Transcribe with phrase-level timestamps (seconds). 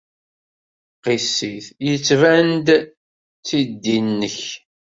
[1.03, 1.65] Qiss-it.
[1.87, 2.67] Yettban-d
[3.39, 4.37] d tiddi-nnek.